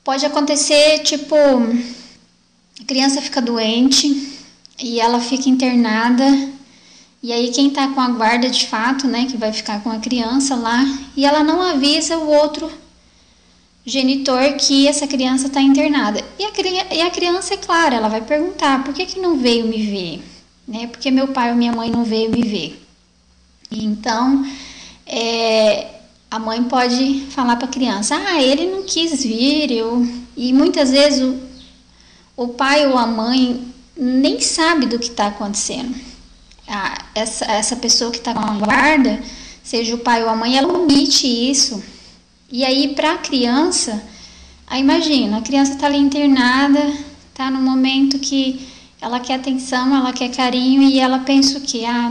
pode 0.02 0.26
acontecer 0.26 0.98
tipo: 1.04 1.36
a 1.36 2.84
criança 2.84 3.22
fica 3.22 3.40
doente, 3.40 4.36
e 4.82 4.98
ela 4.98 5.20
fica 5.20 5.48
internada. 5.48 6.26
E 7.22 7.32
aí 7.32 7.52
quem 7.52 7.70
tá 7.70 7.86
com 7.86 8.00
a 8.00 8.08
guarda 8.08 8.50
de 8.50 8.66
fato, 8.66 9.06
né, 9.06 9.26
que 9.26 9.36
vai 9.36 9.52
ficar 9.52 9.80
com 9.80 9.92
a 9.92 10.00
criança 10.00 10.56
lá, 10.56 10.84
e 11.16 11.24
ela 11.24 11.44
não 11.44 11.62
avisa 11.62 12.18
o 12.18 12.28
outro 12.28 12.68
genitor 13.88 14.52
que 14.54 14.86
essa 14.86 15.06
criança 15.06 15.46
está 15.46 15.62
internada. 15.62 16.22
E 16.38 16.44
a, 16.44 16.94
e 16.94 17.00
a 17.00 17.10
criança, 17.10 17.54
é 17.54 17.56
claro, 17.56 17.94
ela 17.94 18.08
vai 18.08 18.20
perguntar: 18.20 18.84
por 18.84 18.92
que, 18.92 19.06
que 19.06 19.18
não 19.18 19.38
veio 19.38 19.66
me 19.66 19.82
ver? 19.82 20.22
Né? 20.66 20.86
Porque 20.86 21.10
meu 21.10 21.28
pai 21.28 21.50
ou 21.50 21.56
minha 21.56 21.72
mãe 21.72 21.90
não 21.90 22.04
veio 22.04 22.30
me 22.30 22.42
ver. 22.42 22.86
Então, 23.70 24.44
é, 25.06 25.86
a 26.30 26.38
mãe 26.38 26.62
pode 26.64 27.26
falar 27.30 27.56
para 27.56 27.66
a 27.66 27.70
criança: 27.70 28.14
ah, 28.14 28.42
ele 28.42 28.66
não 28.66 28.82
quis 28.82 29.24
vir. 29.24 29.70
Eu... 29.70 30.06
E 30.36 30.52
muitas 30.52 30.90
vezes 30.90 31.22
o, 31.22 31.38
o 32.36 32.48
pai 32.48 32.86
ou 32.86 32.98
a 32.98 33.06
mãe 33.06 33.72
nem 33.96 34.38
sabe 34.38 34.84
do 34.86 34.98
que 34.98 35.08
está 35.08 35.28
acontecendo. 35.28 35.94
Ah, 36.68 37.06
essa, 37.14 37.46
essa 37.46 37.74
pessoa 37.76 38.10
que 38.10 38.18
está 38.18 38.34
com 38.34 38.40
a 38.40 38.58
guarda, 38.58 39.22
seja 39.64 39.94
o 39.94 39.98
pai 39.98 40.22
ou 40.22 40.28
a 40.28 40.36
mãe, 40.36 40.58
ela 40.58 40.70
omite 40.70 41.26
isso 41.26 41.82
e 42.50 42.64
aí, 42.64 42.94
para 42.94 43.12
a 43.12 43.18
criança, 43.18 44.02
aí 44.66 44.80
imagina, 44.80 45.38
a 45.38 45.42
criança 45.42 45.74
está 45.74 45.86
ali 45.86 45.98
internada, 45.98 46.92
está 47.30 47.50
no 47.50 47.60
momento 47.60 48.18
que 48.18 48.66
ela 49.00 49.20
quer 49.20 49.34
atenção, 49.34 49.94
ela 49.94 50.12
quer 50.12 50.30
carinho 50.30 50.82
e 50.82 50.98
ela 50.98 51.20
pensa 51.20 51.58
o 51.58 51.60
que? 51.60 51.84
Ah, 51.84 52.10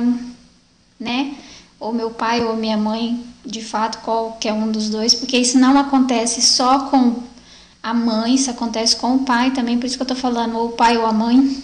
né? 1.00 1.36
Ou 1.80 1.92
meu 1.92 2.12
pai 2.12 2.44
ou 2.44 2.56
minha 2.56 2.78
mãe, 2.78 3.24
de 3.46 3.64
fato, 3.64 4.00
qualquer 4.00 4.54
um 4.54 4.72
dos 4.72 4.90
dois, 4.90 5.14
porque 5.14 5.38
isso 5.38 5.58
não 5.58 5.78
acontece 5.78 6.42
só 6.42 6.82
com 6.90 7.24
a 7.82 7.94
mãe, 7.94 8.36
isso 8.36 8.52
acontece 8.52 8.96
com 8.96 9.16
o 9.16 9.20
pai 9.20 9.52
também, 9.52 9.78
por 9.78 9.86
isso 9.86 9.96
que 9.96 10.02
eu 10.02 10.06
estou 10.06 10.18
falando, 10.18 10.58
ou 10.58 10.68
o 10.68 10.72
pai 10.74 10.98
ou 10.98 11.06
a 11.06 11.14
mãe. 11.14 11.58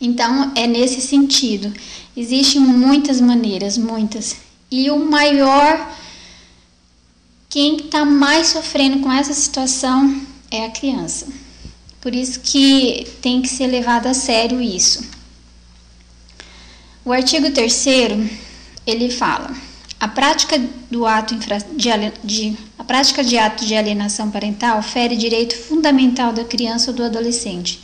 Então, 0.00 0.52
é 0.54 0.66
nesse 0.66 1.00
sentido. 1.00 1.72
Existem 2.16 2.60
muitas 2.60 3.20
maneiras, 3.20 3.78
muitas. 3.78 4.36
E 4.70 4.90
o 4.90 4.98
maior 4.98 5.90
quem 7.54 7.76
está 7.76 8.04
mais 8.04 8.48
sofrendo 8.48 8.98
com 8.98 9.12
essa 9.12 9.32
situação 9.32 10.20
é 10.50 10.64
a 10.64 10.70
criança. 10.70 11.28
Por 12.00 12.12
isso 12.12 12.40
que 12.40 13.06
tem 13.22 13.40
que 13.40 13.46
ser 13.46 13.68
levado 13.68 14.08
a 14.08 14.12
sério 14.12 14.60
isso. 14.60 15.08
O 17.04 17.12
artigo 17.12 17.48
3 17.52 17.86
ele 18.84 19.08
fala: 19.08 19.54
a 20.00 20.08
prática 20.08 20.60
do 20.90 21.06
ato 21.06 21.36
de, 21.36 21.88
de, 22.24 22.56
a 22.76 22.82
prática 22.82 23.22
de 23.22 23.38
ato 23.38 23.64
de 23.64 23.76
alienação 23.76 24.32
parental 24.32 24.82
fere 24.82 25.14
direito 25.14 25.56
fundamental 25.56 26.32
da 26.32 26.42
criança 26.42 26.90
ou 26.90 26.96
do 26.96 27.04
adolescente 27.04 27.80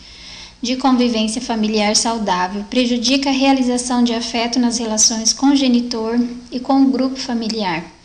de 0.61 0.77
convivência 0.77 1.41
familiar 1.41 1.95
saudável, 1.97 2.65
prejudica 2.69 3.31
a 3.31 3.33
realização 3.33 4.03
de 4.03 4.13
afeto 4.13 4.59
nas 4.59 4.79
relações 4.79 5.33
com 5.33 5.47
o 5.47 5.57
genitor 5.57 6.19
e 6.51 6.59
com 6.59 6.83
o 6.83 6.91
grupo 6.91 7.17
familiar 7.17 8.00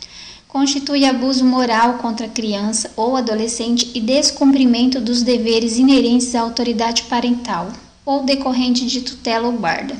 constitui 0.56 1.04
abuso 1.04 1.44
moral 1.44 1.98
contra 1.98 2.26
criança 2.26 2.90
ou 2.96 3.14
adolescente 3.14 3.90
e 3.94 4.00
descumprimento 4.00 4.98
dos 4.98 5.22
deveres 5.22 5.76
inerentes 5.76 6.34
à 6.34 6.40
autoridade 6.40 7.02
parental 7.02 7.70
ou 8.06 8.24
decorrente 8.24 8.86
de 8.86 9.02
tutela 9.02 9.48
ou 9.48 9.52
guarda. 9.52 9.94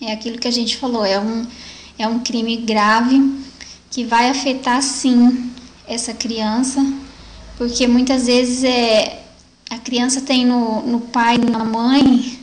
É 0.00 0.12
aquilo 0.12 0.38
que 0.38 0.48
a 0.48 0.50
gente 0.50 0.78
falou, 0.78 1.04
é 1.04 1.20
um, 1.20 1.46
é 1.98 2.08
um 2.08 2.20
crime 2.20 2.56
grave 2.56 3.38
que 3.90 4.02
vai 4.02 4.30
afetar 4.30 4.80
sim 4.80 5.52
essa 5.86 6.14
criança, 6.14 6.80
porque 7.58 7.86
muitas 7.86 8.28
vezes 8.28 8.64
é, 8.64 9.24
a 9.68 9.76
criança 9.76 10.22
tem 10.22 10.46
no, 10.46 10.80
no 10.86 11.00
pai 11.00 11.34
e 11.36 11.50
na 11.50 11.66
mãe 11.66 12.40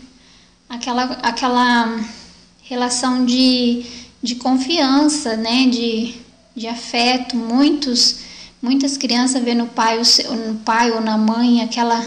aquela, 0.70 1.06
aquela 1.24 2.00
relação 2.62 3.26
de, 3.26 3.84
de 4.22 4.36
confiança, 4.36 5.36
né? 5.36 5.66
De, 5.66 6.27
de 6.58 6.68
afeto. 6.68 7.38
Muitos, 7.38 8.22
muitas 8.60 8.98
crianças 8.98 9.44
vêem 9.44 9.56
no 9.56 9.68
pai, 9.68 10.02
no 10.48 10.56
pai 10.56 10.92
ou 10.92 11.00
na 11.00 11.18
mãe 11.18 11.62
aquela 11.62 12.04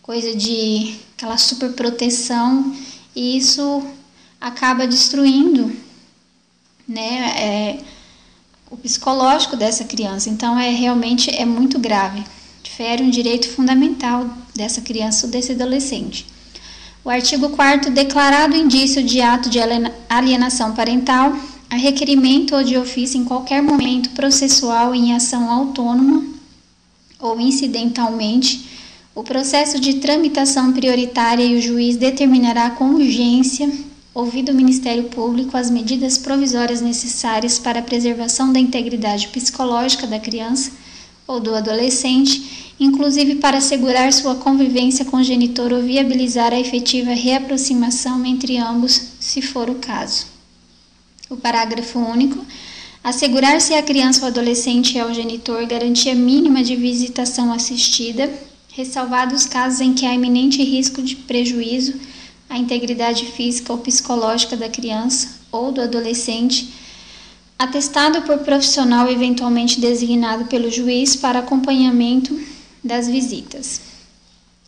coisa 0.00 0.34
de 0.34 0.94
aquela 1.16 1.36
super 1.36 1.72
proteção 1.72 2.74
e 3.14 3.36
isso 3.36 3.84
acaba 4.40 4.86
destruindo, 4.86 5.76
né, 6.88 7.34
é, 7.36 7.78
o 8.70 8.76
psicológico 8.76 9.56
dessa 9.56 9.84
criança. 9.84 10.30
Então 10.30 10.58
é 10.58 10.70
realmente 10.70 11.28
é 11.28 11.44
muito 11.44 11.78
grave. 11.78 12.24
Fere 12.64 13.02
um 13.02 13.10
direito 13.10 13.46
fundamental 13.50 14.26
dessa 14.54 14.80
criança 14.80 15.26
ou 15.26 15.32
desse 15.32 15.52
adolescente. 15.52 16.24
O 17.04 17.10
artigo 17.10 17.50
4 17.50 17.90
declarado 17.90 18.56
indício 18.56 19.02
de 19.02 19.20
ato 19.20 19.50
de 19.50 19.58
alienação 20.08 20.74
parental 20.74 21.36
a 21.70 21.76
requerimento 21.76 22.56
ou 22.56 22.64
de 22.64 22.76
ofício 22.76 23.16
em 23.16 23.24
qualquer 23.24 23.62
momento 23.62 24.10
processual 24.10 24.92
em 24.92 25.14
ação 25.14 25.48
autônoma 25.48 26.24
ou 27.20 27.40
incidentalmente, 27.40 28.68
o 29.14 29.22
processo 29.22 29.78
de 29.78 29.94
tramitação 29.94 30.72
prioritária 30.72 31.44
e 31.44 31.56
o 31.56 31.62
juiz 31.62 31.96
determinará 31.96 32.70
com 32.70 32.94
urgência, 32.94 33.70
ouvido 34.12 34.50
o 34.50 34.54
Ministério 34.54 35.04
Público, 35.04 35.56
as 35.56 35.70
medidas 35.70 36.18
provisórias 36.18 36.80
necessárias 36.80 37.58
para 37.58 37.80
a 37.80 37.82
preservação 37.82 38.52
da 38.52 38.58
integridade 38.58 39.28
psicológica 39.28 40.06
da 40.06 40.18
criança 40.18 40.72
ou 41.26 41.38
do 41.38 41.54
adolescente, 41.54 42.74
inclusive 42.80 43.36
para 43.36 43.58
assegurar 43.58 44.12
sua 44.12 44.34
convivência 44.34 45.04
com 45.04 45.18
o 45.18 45.22
genitor 45.22 45.72
ou 45.72 45.82
viabilizar 45.82 46.52
a 46.52 46.58
efetiva 46.58 47.12
reaproximação 47.12 48.24
entre 48.24 48.56
ambos, 48.56 49.00
se 49.20 49.42
for 49.42 49.68
o 49.70 49.76
caso 49.76 50.29
o 51.30 51.36
parágrafo 51.36 51.98
único, 51.98 52.44
assegurar-se 53.02 53.72
à 53.72 53.82
criança 53.82 54.22
ou 54.22 54.26
adolescente 54.26 54.96
e 54.96 55.00
ao 55.00 55.14
genitor 55.14 55.64
garantia 55.64 56.14
mínima 56.14 56.62
de 56.62 56.74
visitação 56.74 57.52
assistida, 57.52 58.30
ressalvados 58.72 59.42
os 59.42 59.46
casos 59.46 59.80
em 59.80 59.94
que 59.94 60.04
há 60.04 60.12
iminente 60.12 60.62
risco 60.62 61.00
de 61.00 61.14
prejuízo 61.14 61.94
à 62.48 62.58
integridade 62.58 63.26
física 63.26 63.72
ou 63.72 63.78
psicológica 63.78 64.56
da 64.56 64.68
criança 64.68 65.38
ou 65.52 65.70
do 65.70 65.80
adolescente, 65.80 66.74
atestado 67.56 68.22
por 68.22 68.38
profissional 68.38 69.08
eventualmente 69.08 69.80
designado 69.80 70.46
pelo 70.46 70.70
juiz 70.70 71.14
para 71.14 71.38
acompanhamento 71.38 72.38
das 72.82 73.06
visitas. 73.06 73.80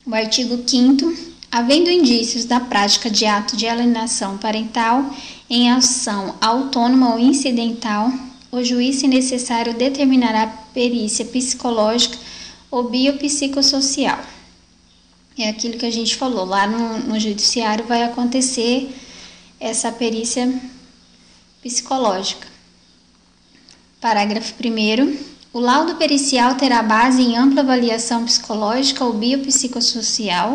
O 0.07 0.15
artigo 0.15 0.63
5 0.65 1.33
Havendo 1.53 1.91
indícios 1.91 2.47
da 2.47 2.59
prática 2.61 3.11
de 3.11 3.27
ato 3.27 3.59
de 3.59 3.69
alienação 3.69 4.39
parental 4.39 5.15
em 5.53 5.71
ação 5.71 6.35
autônoma 6.41 7.13
ou 7.13 7.19
incidental, 7.19 8.11
o 8.51 8.65
juiz, 8.65 8.97
se 8.97 9.07
necessário, 9.07 9.75
determinará 9.75 10.47
perícia 10.73 11.27
psicológica 11.27 12.17
ou 12.71 12.89
biopsicossocial. 12.89 14.19
É 15.39 15.51
aquilo 15.51 15.77
que 15.77 15.85
a 15.85 15.91
gente 15.91 16.17
falou, 16.17 16.47
lá 16.47 16.67
no, 16.67 17.01
no 17.01 17.21
judiciário 17.21 17.85
vai 17.85 18.03
acontecer 18.03 18.97
essa 19.61 19.93
perícia 19.93 20.51
psicológica. 21.61 22.49
Parágrafo 24.01 24.55
1. 24.59 25.17
O 25.53 25.61
laudo 25.61 25.97
pericial 25.97 26.55
terá 26.55 26.83
base 26.83 27.21
em 27.21 27.37
ampla 27.37 27.61
avaliação 27.61 28.25
psicológica 28.25 29.05
ou 29.05 29.13
biopsicossocial 29.13 30.55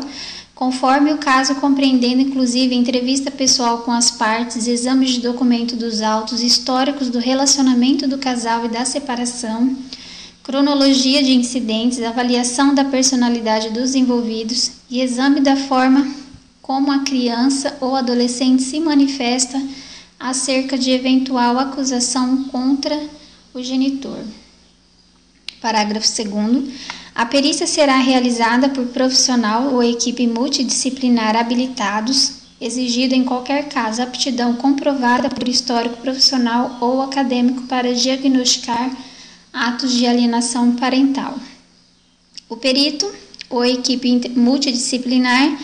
conforme 0.58 1.14
o 1.14 1.20
caso 1.20 1.54
compreendendo 1.56 2.20
inclusive 2.20 2.74
entrevista 2.74 3.30
pessoal 3.30 3.84
com 3.84 3.92
as 3.92 4.10
partes, 4.10 4.68
exames 4.68 5.12
de 5.12 5.22
documento 5.22 5.76
dos 5.76 6.02
autos, 6.02 6.42
históricos 6.42 7.12
do 7.12 7.20
relacionamento 7.20 8.08
do 8.08 8.18
casal 8.18 8.66
e 8.66 8.68
da 8.68 8.84
separação, 8.84 9.78
cronologia 10.42 11.22
de 11.22 11.32
incidentes, 11.32 12.02
avaliação 12.02 12.74
da 12.74 12.84
personalidade 12.84 13.70
dos 13.70 13.94
envolvidos 13.94 14.72
e 14.90 15.00
exame 15.00 15.42
da 15.42 15.56
forma 15.56 16.12
como 16.60 16.92
a 16.92 17.04
criança 17.04 17.78
ou 17.80 17.96
adolescente 17.96 18.64
se 18.64 18.80
manifesta 18.80 19.62
acerca 20.20 20.76
de 20.76 20.90
eventual 20.90 21.60
acusação 21.60 22.46
contra 22.46 23.00
o 23.54 23.62
genitor. 23.62 24.24
Parágrafo 25.62 26.08
2 26.08 26.28
a 27.18 27.26
perícia 27.26 27.66
será 27.66 27.98
realizada 27.98 28.70
por 28.70 28.86
profissional 28.90 29.74
ou 29.74 29.82
equipe 29.82 30.28
multidisciplinar 30.28 31.36
habilitados, 31.36 32.34
exigido 32.62 33.16
em 33.16 33.24
qualquer 33.24 33.70
caso 33.70 34.04
aptidão 34.04 34.54
comprovada 34.54 35.28
por 35.28 35.48
histórico 35.48 35.98
profissional 35.98 36.78
ou 36.80 37.02
acadêmico 37.02 37.64
para 37.64 37.92
diagnosticar 37.92 38.96
atos 39.52 39.94
de 39.94 40.06
alienação 40.06 40.76
parental. 40.76 41.40
O 42.48 42.56
perito 42.56 43.12
ou 43.50 43.66
equipe 43.66 44.30
multidisciplinar 44.36 45.58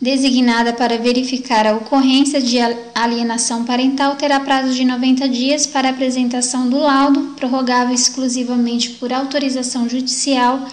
designada 0.00 0.72
para 0.72 0.96
verificar 0.96 1.66
a 1.66 1.76
ocorrência 1.76 2.40
de 2.40 2.56
alienação 2.94 3.62
parental 3.66 4.16
terá 4.16 4.40
prazo 4.40 4.72
de 4.72 4.86
90 4.86 5.28
dias 5.28 5.66
para 5.66 5.90
apresentação 5.90 6.66
do 6.66 6.78
laudo, 6.78 7.34
prorrogável 7.36 7.94
exclusivamente 7.94 8.88
por 8.92 9.12
autorização 9.12 9.86
judicial 9.86 10.66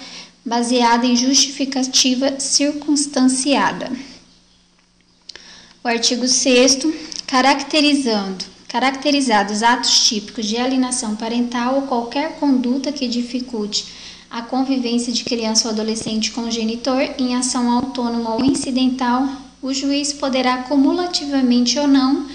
baseada 0.45 1.05
em 1.05 1.15
justificativa 1.15 2.39
circunstanciada. 2.39 3.91
O 5.83 5.87
artigo 5.87 6.27
6 6.27 6.79
caracterizando 7.27 8.45
caracterizados 8.67 9.63
atos 9.63 10.07
típicos 10.07 10.45
de 10.45 10.57
alienação 10.57 11.15
parental 11.15 11.75
ou 11.75 11.81
qualquer 11.83 12.39
conduta 12.39 12.91
que 12.91 13.07
dificulte 13.07 13.85
a 14.29 14.41
convivência 14.41 15.11
de 15.11 15.25
criança 15.25 15.67
ou 15.67 15.73
adolescente 15.73 16.31
com 16.31 16.43
o 16.43 16.51
genitor 16.51 17.01
em 17.17 17.35
ação 17.35 17.69
autônoma 17.69 18.35
ou 18.35 18.45
incidental, 18.45 19.27
o 19.61 19.73
juiz 19.73 20.13
poderá 20.13 20.59
cumulativamente 20.59 21.77
ou 21.77 21.85
não, 21.85 22.27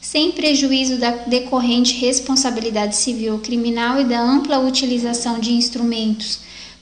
sem 0.00 0.30
prejuízo 0.30 0.96
da 0.96 1.10
decorrente 1.10 1.94
responsabilidade 1.94 2.94
civil 2.94 3.32
ou 3.32 3.38
criminal 3.40 4.00
e 4.00 4.04
da 4.04 4.20
ampla 4.20 4.60
utilização 4.60 5.40
de 5.40 5.52
instrumentos 5.52 6.38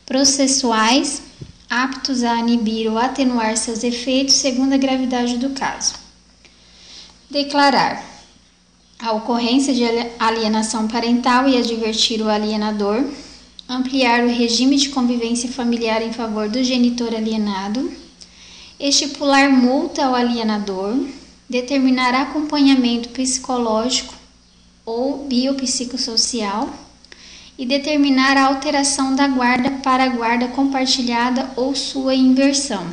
processuais 0.09 1.21
aptos 1.69 2.25
a 2.25 2.39
inibir 2.39 2.91
ou 2.91 2.97
atenuar 2.97 3.59
seus 3.59 3.85
efeitos 3.85 4.37
segundo 4.37 4.73
a 4.73 4.79
gravidade 4.79 5.37
do 5.37 5.51
caso. 5.51 5.93
Declarar 7.31 8.03
a 8.99 9.13
ocorrência 9.13 9.75
de 9.75 9.85
alienação 10.19 10.89
parental 10.89 11.47
e 11.47 11.59
advertir 11.59 12.23
o 12.23 12.31
alienador, 12.31 13.05
ampliar 13.69 14.25
o 14.25 14.31
regime 14.31 14.77
de 14.77 14.89
convivência 14.89 15.51
familiar 15.51 16.01
em 16.01 16.13
favor 16.13 16.49
do 16.49 16.65
genitor 16.65 17.15
alienado, 17.15 17.93
estipular 18.81 19.51
multa 19.51 20.07
ao 20.07 20.15
alienador, 20.15 20.97
determinar 21.51 22.15
acompanhamento 22.15 23.11
psicológico 23.11 24.15
ou 24.87 25.27
biopsicossocial 25.27 26.88
e 27.59 27.67
determinar 27.67 28.37
a 28.37 28.47
alteração 28.47 29.17
da 29.17 29.27
guarda 29.27 29.71
para 29.83 30.05
a 30.05 30.09
guarda 30.09 30.47
compartilhada 30.47 31.51
ou 31.57 31.75
sua 31.75 32.15
inversão. 32.15 32.87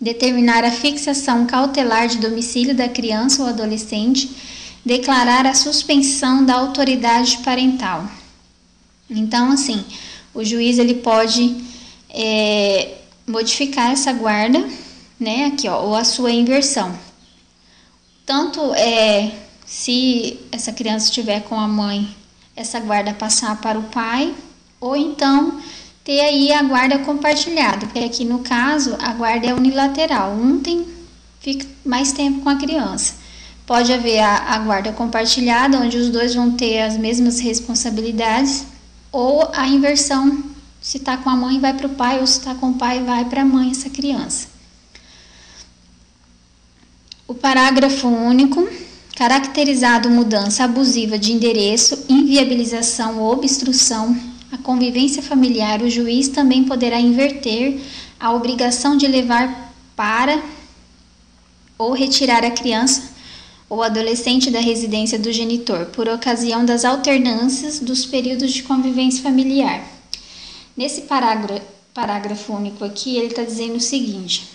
Determinar 0.00 0.64
a 0.64 0.70
fixação 0.70 1.44
cautelar 1.44 2.08
de 2.08 2.16
domicílio 2.16 2.74
da 2.74 2.88
criança 2.88 3.42
ou 3.42 3.48
adolescente, 3.48 4.30
declarar 4.82 5.46
a 5.46 5.52
suspensão 5.52 6.44
da 6.44 6.54
autoridade 6.54 7.38
parental. 7.38 8.08
Então, 9.10 9.52
assim, 9.52 9.84
o 10.32 10.42
juiz 10.42 10.78
ele 10.78 10.94
pode 10.94 11.54
é, 12.08 12.96
modificar 13.26 13.92
essa 13.92 14.12
guarda, 14.14 14.66
né? 15.20 15.46
Aqui, 15.46 15.68
ó, 15.68 15.84
ou 15.84 15.94
a 15.94 16.04
sua 16.04 16.32
inversão. 16.32 16.98
Tanto 18.24 18.74
é 18.74 19.32
se 19.66 20.38
essa 20.50 20.72
criança 20.72 21.06
estiver 21.06 21.42
com 21.42 21.60
a 21.60 21.68
mãe 21.68 22.23
essa 22.56 22.80
guarda 22.80 23.12
passar 23.12 23.60
para 23.60 23.78
o 23.78 23.84
pai, 23.84 24.34
ou 24.80 24.96
então 24.96 25.60
ter 26.04 26.20
aí 26.20 26.52
a 26.52 26.62
guarda 26.62 26.98
compartilhada, 26.98 27.86
porque 27.86 28.00
aqui 28.00 28.24
no 28.24 28.40
caso 28.40 28.96
a 29.00 29.12
guarda 29.14 29.46
é 29.46 29.54
unilateral, 29.54 30.32
um 30.32 30.60
tem 30.60 30.86
fica 31.40 31.66
mais 31.84 32.12
tempo 32.12 32.40
com 32.40 32.48
a 32.48 32.56
criança. 32.56 33.14
Pode 33.66 33.92
haver 33.92 34.20
a, 34.20 34.54
a 34.54 34.58
guarda 34.58 34.92
compartilhada, 34.92 35.78
onde 35.78 35.96
os 35.96 36.10
dois 36.10 36.34
vão 36.34 36.52
ter 36.52 36.82
as 36.82 36.96
mesmas 36.96 37.40
responsabilidades, 37.40 38.66
ou 39.12 39.50
a 39.54 39.66
inversão, 39.68 40.42
se 40.80 40.98
está 40.98 41.16
com 41.16 41.30
a 41.30 41.36
mãe 41.36 41.60
vai 41.60 41.72
para 41.72 41.86
o 41.86 41.90
pai, 41.90 42.20
ou 42.20 42.26
se 42.26 42.38
está 42.38 42.54
com 42.54 42.70
o 42.70 42.74
pai 42.74 43.02
vai 43.02 43.24
para 43.24 43.42
a 43.42 43.44
mãe 43.44 43.70
essa 43.70 43.88
criança. 43.88 44.48
O 47.26 47.34
parágrafo 47.34 48.06
único 48.06 48.68
caracterizado 49.14 50.10
mudança 50.10 50.64
abusiva 50.64 51.18
de 51.18 51.32
endereço, 51.32 52.04
inviabilização 52.08 53.20
ou 53.20 53.32
obstrução 53.32 54.16
à 54.50 54.58
convivência 54.58 55.22
familiar, 55.22 55.82
o 55.82 55.90
juiz 55.90 56.28
também 56.28 56.64
poderá 56.64 57.00
inverter 57.00 57.80
a 58.18 58.32
obrigação 58.32 58.96
de 58.96 59.06
levar 59.06 59.72
para 59.94 60.42
ou 61.78 61.92
retirar 61.92 62.44
a 62.44 62.50
criança 62.50 63.14
ou 63.68 63.82
adolescente 63.82 64.50
da 64.50 64.60
residência 64.60 65.18
do 65.18 65.32
genitor 65.32 65.86
por 65.86 66.08
ocasião 66.08 66.64
das 66.64 66.84
alternâncias 66.84 67.78
dos 67.80 68.04
períodos 68.04 68.52
de 68.52 68.62
convivência 68.62 69.22
familiar. 69.22 69.84
Nesse 70.76 71.02
parágrafo, 71.02 71.62
parágrafo 71.92 72.52
único 72.52 72.84
aqui, 72.84 73.16
ele 73.16 73.28
está 73.28 73.42
dizendo 73.42 73.76
o 73.76 73.80
seguinte: 73.80 74.48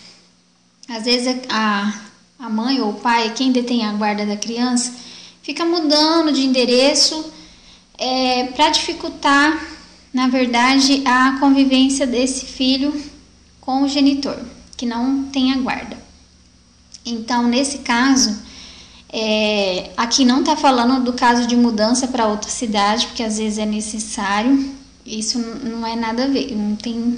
às 0.87 1.05
vezes 1.05 1.27
a 1.27 1.35
a 1.49 2.08
mãe 2.47 2.79
ou 2.79 2.91
o 2.91 2.93
pai, 2.93 3.33
quem 3.35 3.51
detém 3.51 3.85
a 3.85 3.91
guarda 3.91 4.25
da 4.25 4.37
criança, 4.37 4.93
fica 5.41 5.65
mudando 5.65 6.31
de 6.31 6.45
endereço 6.45 7.33
é, 7.97 8.45
para 8.45 8.69
dificultar, 8.69 9.61
na 10.13 10.29
verdade, 10.29 11.01
a 11.05 11.37
convivência 11.39 12.07
desse 12.07 12.45
filho 12.45 12.93
com 13.59 13.83
o 13.83 13.89
genitor, 13.89 14.39
que 14.77 14.85
não 14.85 15.25
tem 15.25 15.51
a 15.51 15.57
guarda. 15.57 15.97
Então, 17.05 17.43
nesse 17.43 17.79
caso, 17.79 18.41
é, 19.11 19.91
aqui 19.97 20.23
não 20.23 20.39
está 20.39 20.55
falando 20.55 21.03
do 21.03 21.13
caso 21.13 21.45
de 21.45 21.55
mudança 21.55 22.07
para 22.07 22.27
outra 22.27 22.49
cidade, 22.49 23.07
porque 23.07 23.23
às 23.23 23.37
vezes 23.37 23.57
é 23.57 23.65
necessário, 23.65 24.73
isso 25.05 25.39
não 25.39 25.85
é 25.85 25.95
nada 25.95 26.23
a 26.23 26.27
ver, 26.27 26.55
não 26.55 26.75
tem 26.75 27.17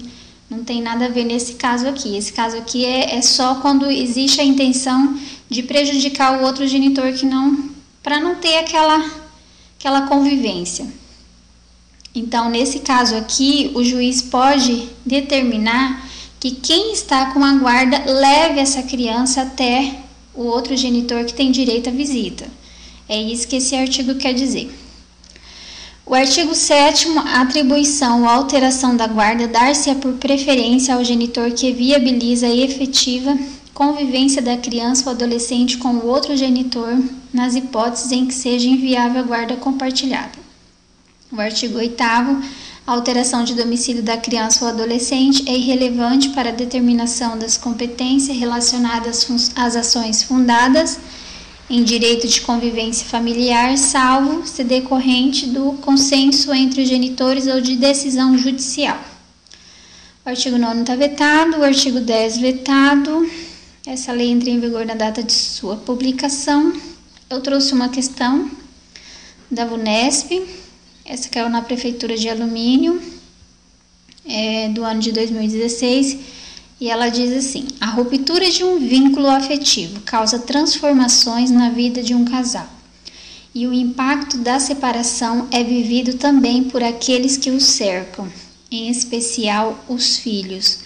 não 0.51 0.65
tem 0.65 0.81
nada 0.81 1.05
a 1.05 1.07
ver 1.07 1.23
nesse 1.23 1.53
caso 1.53 1.87
aqui. 1.87 2.17
Esse 2.17 2.33
caso 2.33 2.57
aqui 2.57 2.83
é, 2.83 3.15
é 3.15 3.21
só 3.21 3.55
quando 3.55 3.89
existe 3.89 4.41
a 4.41 4.43
intenção 4.43 5.17
de 5.49 5.63
prejudicar 5.63 6.37
o 6.37 6.43
outro 6.43 6.67
genitor 6.67 7.13
que 7.13 7.25
não. 7.25 7.69
para 8.03 8.19
não 8.19 8.35
ter 8.35 8.57
aquela, 8.57 9.09
aquela 9.79 10.01
convivência. 10.07 10.85
Então, 12.13 12.49
nesse 12.49 12.79
caso 12.79 13.15
aqui, 13.15 13.71
o 13.73 13.81
juiz 13.81 14.21
pode 14.21 14.89
determinar 15.05 16.05
que 16.37 16.51
quem 16.51 16.91
está 16.91 17.27
com 17.27 17.45
a 17.45 17.53
guarda 17.53 18.03
leve 18.05 18.59
essa 18.59 18.83
criança 18.83 19.43
até 19.43 20.01
o 20.35 20.43
outro 20.43 20.75
genitor 20.75 21.23
que 21.23 21.33
tem 21.33 21.49
direito 21.49 21.87
à 21.87 21.93
visita. 21.93 22.45
É 23.07 23.21
isso 23.21 23.47
que 23.47 23.55
esse 23.55 23.73
artigo 23.73 24.15
quer 24.15 24.33
dizer. 24.33 24.69
O 26.05 26.15
artigo 26.15 26.55
7 26.55 27.07
a 27.19 27.41
atribuição 27.41 28.23
ou 28.23 28.27
alteração 28.27 28.97
da 28.97 29.07
guarda 29.07 29.47
dar-se-á 29.47 29.95
por 29.95 30.13
preferência 30.13 30.95
ao 30.95 31.03
genitor 31.03 31.51
que 31.51 31.71
viabiliza 31.71 32.47
a 32.47 32.55
efetiva 32.55 33.37
convivência 33.73 34.41
da 34.41 34.57
criança 34.57 35.05
ou 35.05 35.15
adolescente 35.15 35.77
com 35.77 35.89
o 35.89 36.07
outro 36.07 36.35
genitor 36.35 37.01
nas 37.31 37.55
hipóteses 37.55 38.11
em 38.11 38.25
que 38.25 38.33
seja 38.33 38.67
inviável 38.67 39.21
a 39.21 39.23
guarda 39.23 39.55
compartilhada. 39.55 40.37
O 41.31 41.39
artigo 41.39 41.77
8 41.77 42.03
a 42.03 42.41
alteração 42.91 43.43
de 43.43 43.53
domicílio 43.53 44.03
da 44.03 44.17
criança 44.17 44.65
ou 44.65 44.71
adolescente 44.71 45.47
é 45.47 45.55
irrelevante 45.55 46.29
para 46.29 46.49
a 46.49 46.53
determinação 46.53 47.37
das 47.37 47.57
competências 47.57 48.35
relacionadas 48.37 49.27
às 49.55 49.75
ações 49.75 50.23
fundadas 50.23 50.99
em 51.71 51.85
direito 51.85 52.27
de 52.27 52.41
convivência 52.41 53.07
familiar, 53.07 53.77
salvo 53.77 54.45
se 54.45 54.61
decorrente 54.61 55.45
do 55.45 55.71
consenso 55.77 56.53
entre 56.53 56.81
os 56.81 56.89
genitores 56.89 57.47
ou 57.47 57.61
de 57.61 57.77
decisão 57.77 58.37
judicial. 58.37 58.99
O 60.25 60.29
artigo 60.29 60.57
9 60.57 60.81
está 60.81 60.95
vetado, 60.97 61.57
o 61.59 61.63
artigo 61.63 62.01
10 62.01 62.39
vetado. 62.39 63.25
Essa 63.87 64.11
lei 64.11 64.31
entra 64.31 64.49
em 64.49 64.59
vigor 64.59 64.85
na 64.85 64.95
data 64.95 65.23
de 65.23 65.31
sua 65.31 65.77
publicação. 65.77 66.73
Eu 67.29 67.39
trouxe 67.39 67.73
uma 67.73 67.87
questão 67.87 68.51
da 69.49 69.63
VUNESP, 69.63 70.45
essa 71.05 71.29
caiu 71.29 71.49
na 71.49 71.61
Prefeitura 71.61 72.17
de 72.17 72.27
Alumínio, 72.27 73.01
é, 74.25 74.67
do 74.67 74.83
ano 74.83 74.99
de 74.99 75.13
2016 75.13 76.40
e 76.81 76.89
ela 76.89 77.09
diz 77.09 77.31
assim: 77.31 77.67
a 77.79 77.85
ruptura 77.85 78.49
de 78.49 78.63
um 78.63 78.79
vínculo 78.79 79.27
afetivo 79.27 80.01
causa 80.01 80.39
transformações 80.39 81.51
na 81.51 81.69
vida 81.69 82.01
de 82.01 82.15
um 82.15 82.25
casal. 82.25 82.67
E 83.53 83.67
o 83.67 83.73
impacto 83.73 84.39
da 84.39 84.59
separação 84.59 85.47
é 85.51 85.63
vivido 85.63 86.15
também 86.15 86.63
por 86.63 86.81
aqueles 86.81 87.37
que 87.37 87.51
o 87.51 87.61
cercam, 87.61 88.27
em 88.71 88.89
especial 88.89 89.77
os 89.87 90.17
filhos. 90.17 90.79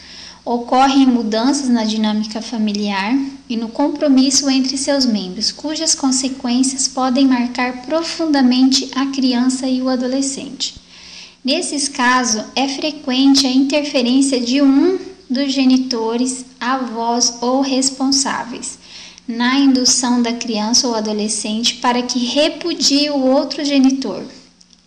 Ocorrem 0.43 1.08
mudanças 1.08 1.69
na 1.69 1.86
dinâmica 1.86 2.41
familiar 2.41 3.17
e 3.49 3.55
no 3.55 3.69
compromisso 3.69 4.49
entre 4.49 4.77
seus 4.77 5.05
membros, 5.05 5.51
cujas 5.51 5.95
consequências 5.95 6.88
podem 6.88 7.25
marcar 7.25 7.84
profundamente 7.84 8.91
a 8.95 9.08
criança 9.08 9.67
e 9.67 9.81
o 9.81 9.89
adolescente. 9.89 10.75
Nesses 11.43 11.88
casos, 11.88 12.43
é 12.55 12.67
frequente 12.67 13.47
a 13.47 13.51
interferência 13.51 14.39
de 14.39 14.62
um 14.62 15.14
dos 15.30 15.52
genitores, 15.52 16.46
avós 16.60 17.38
ou 17.42 17.62
responsáveis 17.62 18.78
na 19.28 19.58
indução 19.58 20.22
da 20.22 20.34
criança 20.34 20.88
ou 20.88 20.96
adolescente 20.96 21.76
para 21.76 22.02
que 22.04 22.20
repudie 22.26 23.10
o 23.10 23.26
outro 23.26 23.66
genitor. 23.66 24.24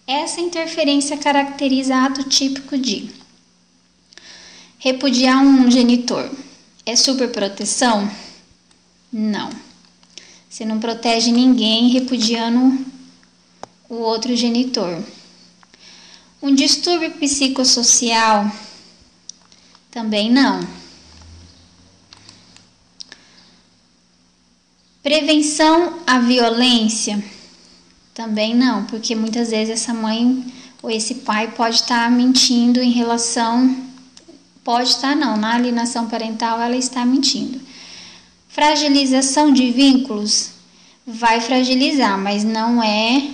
Essa 0.06 0.40
interferência 0.40 1.16
caracteriza 1.16 1.96
ato 1.96 2.22
típico 2.24 2.78
de 2.78 3.10
repudiar 4.78 5.38
um 5.44 5.70
genitor. 5.70 6.30
É 6.86 6.94
superproteção? 6.94 8.08
Não. 9.12 9.50
Você 10.48 10.64
não 10.64 10.78
protege 10.78 11.30
ninguém 11.30 11.88
repudiando 11.90 12.86
o 13.88 13.96
outro 13.96 14.34
genitor. 14.34 15.02
Um 16.40 16.54
distúrbio 16.54 17.10
psicossocial 17.12 18.50
também 19.90 20.30
não. 20.30 20.60
Prevenção 25.02 26.00
à 26.06 26.18
violência? 26.18 27.22
Também 28.12 28.54
não, 28.54 28.84
porque 28.84 29.14
muitas 29.14 29.50
vezes 29.50 29.70
essa 29.70 29.94
mãe 29.94 30.44
ou 30.82 30.90
esse 30.90 31.16
pai 31.16 31.52
pode 31.52 31.76
estar 31.76 32.10
mentindo 32.10 32.80
em 32.82 32.90
relação. 32.90 33.76
Pode 34.62 34.90
estar, 34.90 35.16
não, 35.16 35.36
na 35.36 35.54
alienação 35.54 36.08
parental 36.08 36.60
ela 36.60 36.76
está 36.76 37.06
mentindo. 37.06 37.60
Fragilização 38.48 39.52
de 39.52 39.70
vínculos 39.70 40.50
vai 41.06 41.40
fragilizar, 41.40 42.18
mas 42.18 42.44
não 42.44 42.82
é 42.82 43.30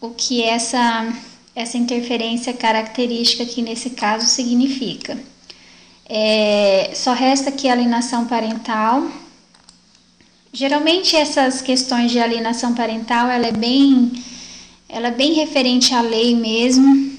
o 0.00 0.10
que 0.10 0.42
essa, 0.42 1.12
essa 1.54 1.78
interferência 1.78 2.52
característica 2.52 3.44
aqui 3.44 3.62
nesse 3.62 3.90
caso 3.90 4.26
significa. 4.26 5.31
É, 6.14 6.90
só 6.94 7.14
resta 7.14 7.48
aqui 7.48 7.70
alienação 7.70 8.26
parental. 8.26 9.10
Geralmente 10.52 11.16
essas 11.16 11.62
questões 11.62 12.10
de 12.10 12.18
alienação 12.18 12.74
parental 12.74 13.30
ela 13.30 13.46
é 13.46 13.52
bem 13.52 14.12
ela 14.90 15.08
é 15.08 15.10
bem 15.10 15.32
referente 15.32 15.94
à 15.94 16.02
lei 16.02 16.36
mesmo, 16.36 17.16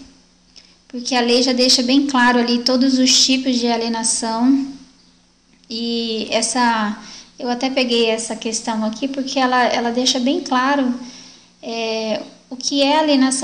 porque 0.88 1.16
a 1.16 1.22
lei 1.22 1.42
já 1.42 1.54
deixa 1.54 1.82
bem 1.82 2.06
claro 2.06 2.38
ali 2.38 2.60
todos 2.60 3.00
os 3.00 3.26
tipos 3.26 3.58
de 3.58 3.66
alienação. 3.66 4.68
E 5.68 6.28
essa 6.30 6.96
eu 7.40 7.50
até 7.50 7.72
peguei 7.72 8.12
essa 8.12 8.36
questão 8.36 8.86
aqui 8.86 9.08
porque 9.08 9.40
ela, 9.40 9.64
ela 9.64 9.90
deixa 9.90 10.20
bem 10.20 10.40
claro 10.42 10.94
é, 11.64 12.22
o 12.48 12.56
que 12.56 12.84
é 12.84 13.00
alienação 13.00 13.42